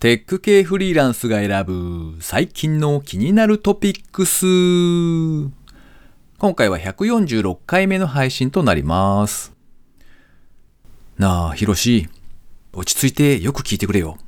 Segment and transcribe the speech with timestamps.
[0.00, 4.46] テック系フリーランスが選ぶ最近の気になるトピックス。
[6.38, 9.52] 今回は146回目の配信となります。
[11.18, 12.08] なあ、ヒロシ。
[12.72, 14.18] 落ち着いてよく聞いてくれよ。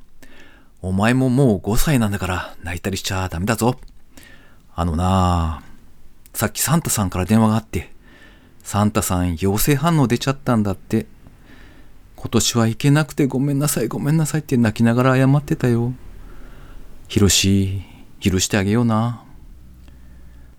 [0.81, 3.77] お前ももう5歳なんだから泣いたりしちゃダメだぞ。
[4.75, 5.63] あのなあ、
[6.33, 7.93] さっきサンタさんから電話があって、
[8.61, 11.05] サンタさん陽性反応出ちゃったんだって。
[12.21, 15.91] 今年は行けなくてごめんなさいごめんなさいって泣きながら謝ってたよ。
[17.07, 17.81] ひろし、
[18.19, 19.23] 許してあげような。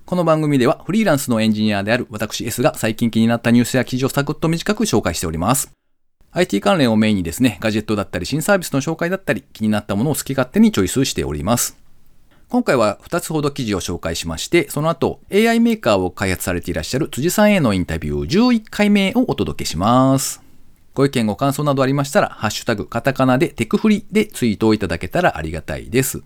[0.05, 5.71] この番組ではフリーランスのエンジニアである私 S が最近気になったニュースや記事をサクッと短く紹介しております。
[6.33, 11.79] IT 関連をメインにですね、ガジェットだったり新サービスの紹介だったり気になったものを好き勝手にチョイスしております。
[12.49, 20.42] 今回は2つほど記事を紹介しまして、その後 AI メーカーを開発されていらっしゃる辻さんへのインタビュー11回目をお届けします。
[20.95, 26.23] ご意見ご感想などありましたら、ハッシュタグカタカナでテクフリでツイートをいただけたらありがたいです。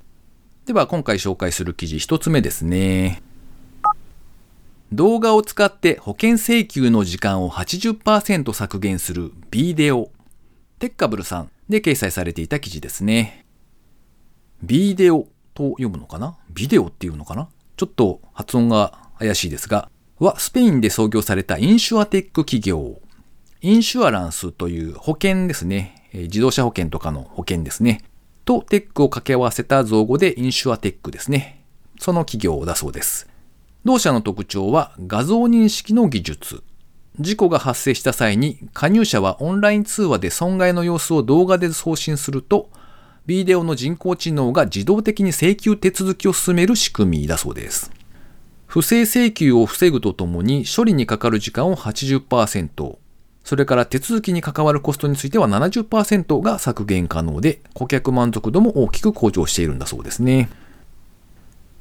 [0.64, 3.22] では今回紹介する記事1つ目ですね。
[4.92, 10.10] 動画を使って保険請求の時間を80%削減するビデオ。
[10.78, 13.44] テッカブルさんで掲載されていた記事ですね。
[14.62, 16.36] ビデオと読むのかな？
[16.50, 17.48] ビデオっていうのかな？
[17.76, 19.88] ちょっと発音が怪しいですが、
[20.18, 23.00] はスペインで創業されたインシュアテック企業。
[23.66, 26.08] インシュアランスという保険ですね。
[26.12, 28.04] 自動車保険とかの保険ですね。
[28.44, 31.64] とテックを掛け合わせた造語でインシュアテックですね。
[31.98, 33.28] その企業だそうです。
[33.84, 36.62] 同社の特徴は画像認識の技術。
[37.18, 42.70] 事故が発生した際に加入者はオンライン通話で損害の様子を動画で送信すると、
[43.26, 47.90] ビデオの人工知能が自動的に請求手続きを進める仕組みだそうです。
[48.68, 52.98] 不正請求を防ぐとともに処理にかかる時間を80%、
[53.46, 60.48] それから手続きに関わるコストについては70%が削減可能で、顧客満足度も大きく向上しているんだそうですね。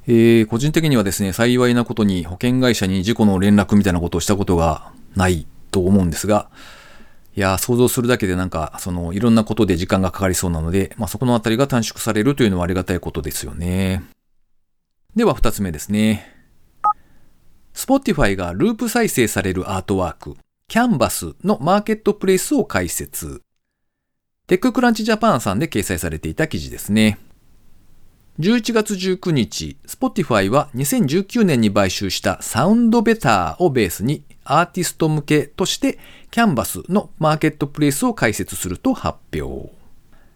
[0.05, 6.51] えー個人的にはですね、幸いなことに保険会社に事故の連絡みたいなことをしたことがないと思うんですが、
[7.35, 14.03] いや、想像するだけでなんか、その、いろんなことで時間がかかりそうなので、まあ、そこのあたりが短縮されるというのはありがたいことですよね。
[15.15, 16.31] では、二つ目ですね。
[17.73, 23.41] Spotify がループ再生されるアートワーク、キャンバスのマーケットプレイスを開設。
[24.47, 27.17] テッククランチジャパンさんで掲載されていた記事ですね。
[28.39, 35.97] 11月19日、Spotify は2019年に買収したサウンドベターをベースにアーティスト向けとして
[36.29, 39.71] キャンバスのマーケットプレイスを開設すると発表。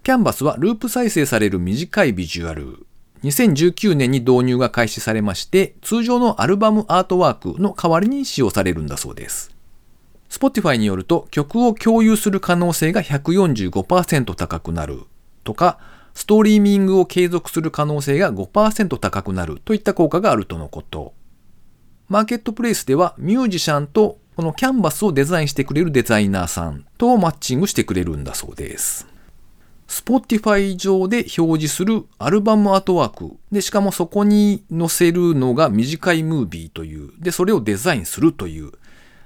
[0.04, 2.86] キャンバスはループ再生される短いビジュアル。
[3.24, 9.59] 2019年に導入が開始されまして、通常のアルバムアートワークの代わりに使用されるんだそうです。
[10.30, 15.02] Spotify によると曲を共有する可能性が145%高くなる
[15.44, 15.80] とか、
[16.14, 21.14] ストリーミングを継続する可能性が5%高くなるといった効果があるとのこと。
[22.08, 29.08] マーケットプレイスではミュージシャンとこのキャンバスをデザインしてくれるデザイナーさんとマッチングしてくれるんだそうです。
[29.90, 33.36] Spotify 上で表示するアルバムアートワーク。
[33.52, 37.12] で、しかもそこに載せるのが短いムービーという。
[37.20, 38.72] で、それをデザインするという。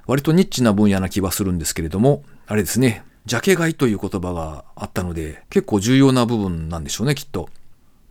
[0.05, 3.03] 割とニッチな分野な気はするんですけれども、あれですね。
[3.25, 7.49] ジャケ買いという言葉があったので、結構重要な部分なんでしょうね、きっと。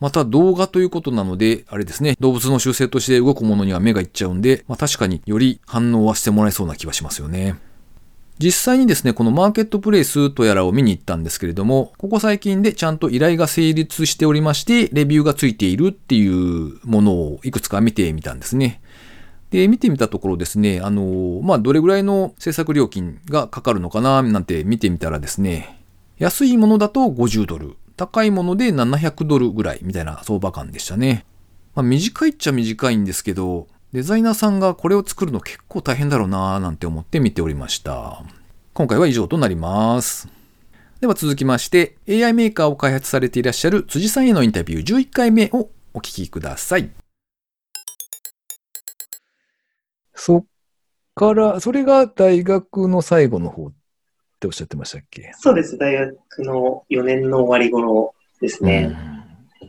[0.00, 7.56] また動画ということなので、あれですね、動物の習性として動くものには目がいっちゃうんで、まあ確かにより反応はしてもらえそうな気はしますよね。
[8.38, 18.80] 実際にですね、このマーケットプレイスとやらを見に行ったんですけれども、ここ最近でちゃんと依頼が成立しておりまして、レビューがついているっていうものをいくつか見てみたんですね。
[19.52, 25.84] で、見てみたところですね、あの、まあ、どれぐらいの制作料金がかかるのかな、なんて見てみたらですね、
[26.18, 31.26] 安いものだと50ドル、高いもので700ドルぐらいみたいな相場感でしたね。
[31.74, 38.24] まあ、短いっちゃ短いんですけど、デザイナーさんがこれを作るの結構大変だろうなぁなんて思って見ておりました。
[38.72, 40.28] 今回は以上となります。
[41.02, 47.01] では続きまして、AI メーカーを開発されていらっしゃる辻さんへのインタビュー11回目をお聞きください。
[50.24, 50.44] そっ
[51.16, 53.72] から、それが大学の最後の方っ
[54.38, 55.32] ておっしゃってましたっけ？
[55.36, 55.76] そうです。
[55.76, 58.96] 大学の4年の終わり頃ですね。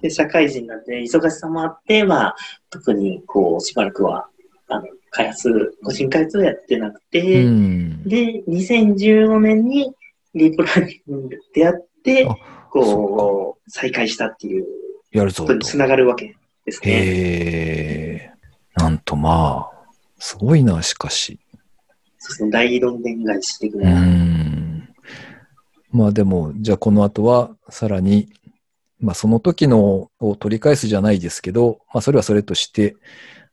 [0.04, 2.36] で、社会人なんで、忙しさもあって、まあ、
[2.70, 4.28] 特に、こう、しばらくは、
[4.68, 8.04] あの、開発、個人開発をやってなくうて、ん。
[8.08, 9.92] で、2015年に
[10.36, 12.36] ディープラーニングで出会ってあ、
[12.70, 14.68] こう、再開したっていう
[15.12, 16.92] やるぞことにつながるわけですね。
[16.92, 18.32] へえ。
[18.76, 19.83] なんとまあ、
[20.20, 21.40] すごいな、しかし。
[22.18, 22.52] そうですね。
[22.52, 24.02] 大どんでん返し的うな。
[24.02, 24.90] ん。
[25.92, 28.30] まあでも、じゃあこの後は、さらに、
[29.00, 32.96] まあその時のを取り返すじゃないですけど、まあそれはそれとして、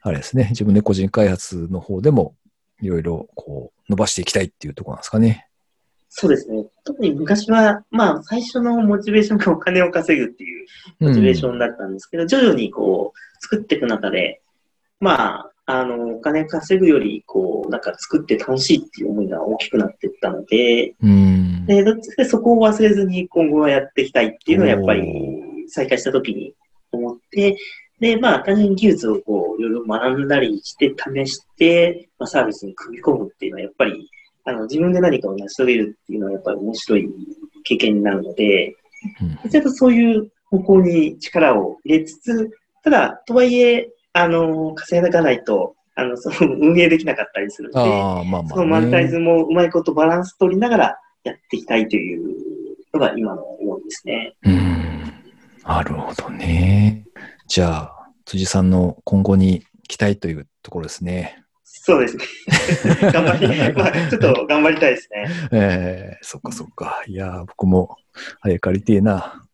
[0.02, 2.34] あれですね、自分で個人開発の方でも
[2.80, 5.46] いろいろこう伸ばしていきたいっていうところなんですかね。
[6.08, 6.66] そうですね。
[6.84, 10.66] 特に昔は、まあ、最初のモチベーションがお金を稼ぐっていう
[10.98, 14.42] モチベーションだったんですけど、徐々にこう、作っていく中で、
[14.98, 21.64] まあ、あの、お金稼ぐより、こう、なんか作って楽しいっていう思いが大きくなっていったので、うん。
[21.64, 26.54] で、どっちかでそこを忘れずに今後はやっていきたいっていうのはやっぱり再開した時に
[26.90, 27.56] 思って、
[28.00, 34.10] で、まあ、単純に技術をこう、いろいろ学んだりして、試して、まあ、サービスに組み込むっていうのはやっぱり、
[34.44, 37.08] あの、自分で何かを成し遂げるっていうのはやっぱり面白い
[37.62, 38.74] 経験になるので、
[39.50, 42.50] ちょっとそういう方向に力を入れつつ、
[42.82, 48.48] ただ、とはいえ、あの、稼がないと、あの、その運営できなかったりするので、ああ、まあまあ、ね。
[48.50, 52.34] そのマネタイズもうまいことバランス取りながらやっていきたいという
[52.92, 54.34] のが今の思いですね。
[54.42, 55.12] うん。
[55.64, 57.04] なるほどね。
[57.46, 61.44] じゃあ、辻さんの今後に期待というところですね。
[61.64, 62.24] そうですね。
[63.12, 65.28] 頑張り、まあ、ちょっと頑張りたいですね。
[65.52, 67.02] ええそっかそっか。
[67.06, 67.96] いやー、僕も、
[68.40, 69.44] あれ借りてえな。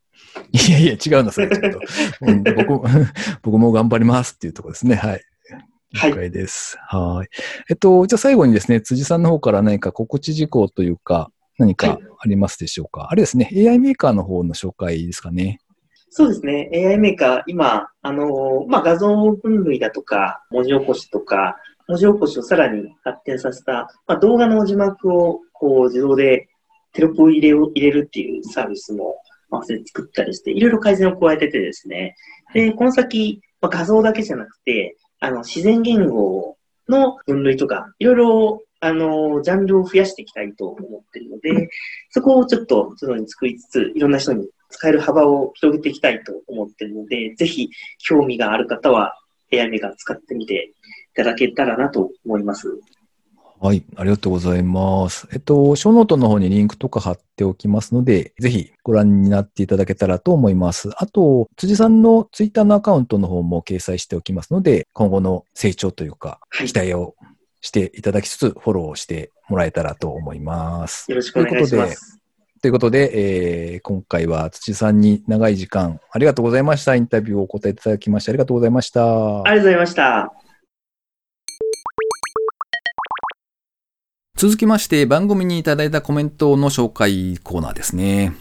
[0.52, 1.80] いやいや、違うな、それちょっと。
[2.22, 2.84] うん、僕も、
[3.42, 4.96] 僕も頑張りますっていうところですね。
[4.96, 5.10] はい。
[5.10, 5.20] はい
[5.92, 6.76] 了解です。
[6.88, 7.28] はい。
[7.70, 15.60] えっと、じゃあ最後にですね、辻さんの方から何か告知事項というか、何かありますでしょうか、あれですね、AI メーカーの方の紹介ですかね。
[16.10, 16.70] そうですね。
[16.72, 21.56] AI メーカー、今、あの、まあ、画像分類だとか、文字起こしとか、
[21.88, 26.48] 文字起こしをさらに発展させた、まあ、動画の字幕をこう自動で
[26.92, 29.16] テロップを入れを入れるっていうサービスも
[29.50, 32.14] 合わせて作ったりして、いろいろ改善を加えててですね。
[32.54, 36.56] で、この先、まあ、画像だけじゃなくて、あの、自然言語
[36.88, 41.68] の分類とか、いろいろ、あの、ジャンルを増やしていきたいと思っているので、
[42.10, 49.14] そこをちょっと、そのに作りつつ、いろんな人に使える幅を広げていきたいと思っているので、ぜひ、興味がある方は、
[49.52, 52.80] AI メーカー使ってみていただけたらなと思います。
[53.58, 55.26] はい、ありがとうございます。
[55.32, 60.90] えっと、ショーノートの方にリンクとか貼っておきますので、ぜひご覧になっていただけたらと思います。
[60.96, 67.14] あと、辻さんのツイッターのアカウントの方も掲載しておきますので、今後の成長というか、はい期待を
[67.62, 71.10] していただきつつ、フォローしてもらえたらと思います。
[71.10, 72.20] よろしくお願いします。
[72.60, 76.94] ということで、えー今回は土さんに長い時間ありがとうございました。
[76.94, 79.42] インタビューをお答えいただきましてありがとうございました。
[79.42, 80.45] ありがとうございました。
[84.36, 88.34] 続きまして番組にいただいたコメントの紹介コーナーですね。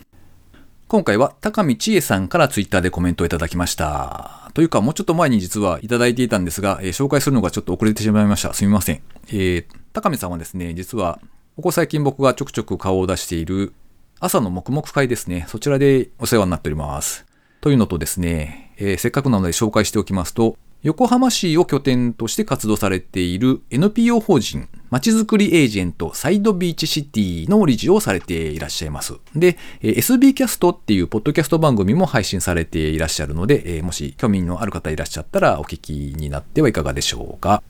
[0.90, 4.52] 今回は高見千恵さんからツイッターでコメントをいただきました。
[4.54, 8.54] というかもうちょっと前に実はいただいていたんですが、えー紹介するのがちょっと遅れてしまいました。
[8.54, 9.02] すみません。
[9.30, 11.22] えー高見さんはですね、実は
[11.56, 13.74] ここ最近僕がちょくちょく顔を出している
[14.20, 15.46] 朝の黙々会ですね。
[15.48, 17.26] そちらでお世話になっております。
[17.62, 29.16] というのとですね、えーせっかくなので紹介しておきますと、横浜市を拠点として活動されている NPO 法人まちづくりエージェントサイドビーチシティの理事をされていらっしゃいます。
[29.36, 37.64] で、SB キャストっていうポッドキャスト番組も配信されていらっしゃるので、もし興味のある方いらっしゃったらお聞きになってはいかがでしょうか。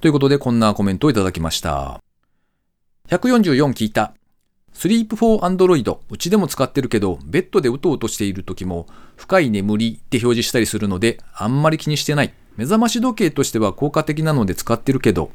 [0.00, 2.00] ということでこんなコメントをいただきました。
[3.10, 4.14] 144聞いた。
[4.72, 8.86] Sleep for Android うちでも使ってるけどベッドでうとうとしている時も
[9.16, 15.30] 深い眠りって表示したりするのであんまり気にしてない目覚まし時計としては効果的なので使ってるけど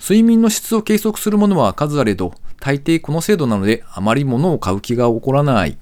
[0.00, 5.78] 睡眠の質を計測するものは数あれど大抵この精度なのであまり物を買う気が起こらない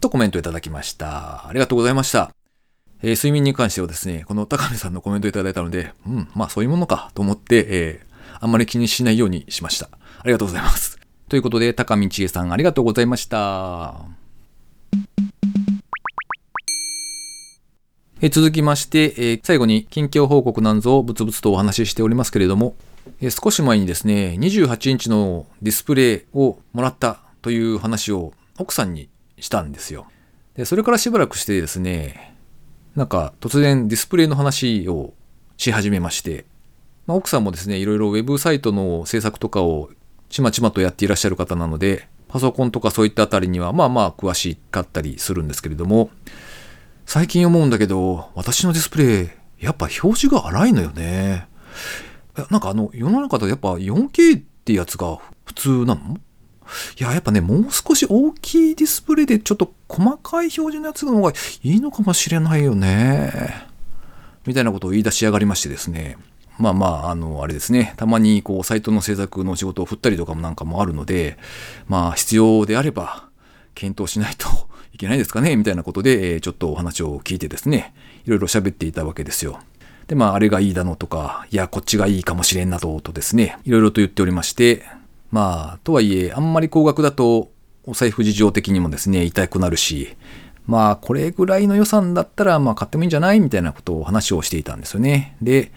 [0.00, 2.34] とコメントいただきましたありがとうございました
[3.02, 9.88] えー睡眠に関してはですね、この高見さんのコメントいただいたので、うん、まあそういうものかと思って、えーあんまり気にしないようにしました。
[9.92, 10.98] ありがとうございます。
[11.28, 14.21] ということで、高見千恵さんありがとうございました。
[18.24, 22.76] え続きまして、え最後に近況報告なんぞをブツブツとお話ししておりますけれども、
[23.20, 29.08] え少し前にですね、28インチのディスプレイをもらったという話を奥さんに
[29.40, 30.06] したんですよ。
[30.54, 32.36] で、それからしばらくしてですね、
[32.94, 35.14] なんか突然ディスプレイの話を
[35.56, 36.44] し始めまして、
[37.08, 39.90] まあ、奥さんもですね、いろいろウェブサイトの制作とかを
[40.28, 46.10] ちまちまとやっていらっしゃる方なので、パソコンとかそういったあたりにはまあまあ詳しかったりするんですけれども、
[47.12, 49.28] 最近思うんだけど、私のディスプレイ、
[49.62, 51.46] やっぱ表示が荒いのよね。
[52.48, 56.16] なんかあの、世の中でやっぱ 4K ってやつが普通なの？
[56.98, 63.30] いや、やっぱね、もう少し大きいディスプレイでちょっと細かい表示のやつの方がいいのかもしれないよね。
[64.46, 66.16] みたいなことを言い出しやがりましてですね。
[66.58, 67.92] まあまあ、あの、あれですね。
[67.98, 71.36] たまにこう、サイトの制作の仕事を振ったりとかもなんかもあるので、
[71.88, 73.28] まあ、必要であれば、
[73.74, 75.56] 検討しないといけないですかね？
[75.56, 77.94] みたいなことで、えちょっとお話を聞いてですね、
[78.26, 79.58] いろいろ喋っていたわけですよ。
[80.06, 84.84] で、まあ、あれがいいだのとか、いや、こっちがいいかもしれんなどとですね、いろいろと言っておりまして、
[85.30, 87.50] まあ、とはいえ、あんまり高額だと、
[87.84, 90.14] お財布事情的にもですね、痛くなるし、
[90.66, 93.40] まあ、これぐらいの予算だったら、まあ、買ってもいいんじゃない？
[93.40, 95.36] みたいなことを話をしていたんですよね。
[95.40, 95.72] で、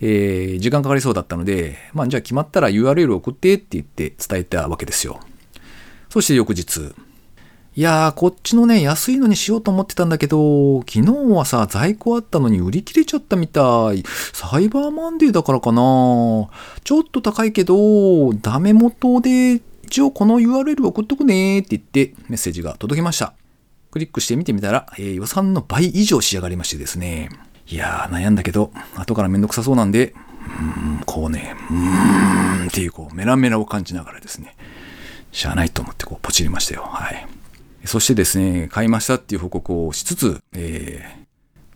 [0.00, 5.20] えー時間かかりそうだったので、まあ、じゃあ決まったら URL 送ってって言って伝えたわけですよ。
[6.08, 6.92] そして翌日、
[7.76, 14.02] いやー、こっちのね、安いのにしようと思ってたんだけど、昨日はさ、在庫あったのに売り切れちゃったみたい。
[14.32, 23.34] サイバーマンデーだからかなちょっと高いけど、ダメ元で、一応この URL 送っとくねーって言ってメッセージが届きました。
[23.92, 27.28] クリックして見てみたら、えー予算の倍以上仕上がりましてですね。
[27.68, 34.56] いやー、悩んだけど、後からめんどくさそうなんで、うーん、こうね、うーんっていうこう、メラメラを感じながらですね、
[35.30, 36.82] しゃあないと思ってこう、ポチりましたよ。
[36.82, 37.26] はい。
[37.84, 41.04] そしてですね、買いましたっていう報告をしつつ、え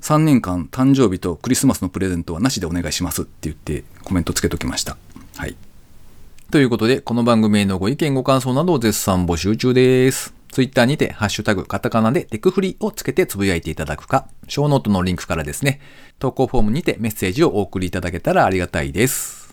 [0.00, 4.96] ー、3年間誕生日とクリスマスのプレゼントはなしでお願いしますって言ってコメントつけときました。
[5.37, 5.56] はい。
[6.50, 10.34] ということで、この番組へのご意見ご感想などを絶賛募集中です。
[10.52, 15.80] ツイッターにて、ハッシュタグ、カタカナでテクフリをつけてつぶやいていただくか、ショーノートのリンクからですね、
[16.20, 19.44] 投稿フォームにてメッセージをお送りいただけたらありがたいです。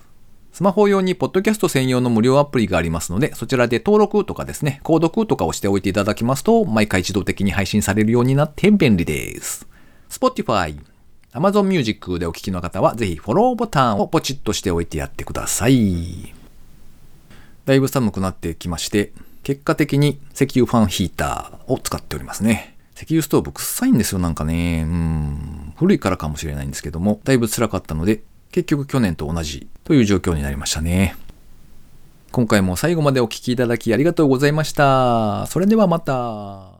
[0.52, 9.66] スマホ用にポッドキャスト専用の無料アプリがありますので、そちらで登録とかですね、購読とかをしておいていただきますと、毎回自動的に配信されるようになって便利です。
[10.10, 10.78] Spotify、
[11.32, 16.34] Amazon Music でお聞きの方は、ぜひフォローボタンをポチッとしておいてやってください。
[17.64, 19.12] だいぶ寒くなってきまして、
[19.44, 22.76] 結果的に石油ファンヒーターを使っておりますね。
[22.94, 24.82] 石油ストーブ臭いんですよ、なんかね。
[24.82, 25.72] うん。
[25.78, 31.16] 古いからかもしれないんですけども、だいぶ辛かったので、結局去年と同じという状況になりましたね。
[32.30, 35.46] 今回も最後までお聴きいただきありがとうございました。
[35.46, 36.71] それではまた。